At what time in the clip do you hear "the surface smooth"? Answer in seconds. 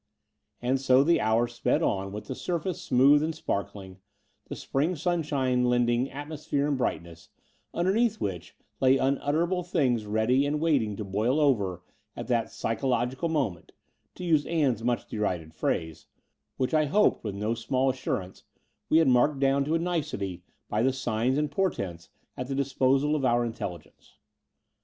2.25-3.21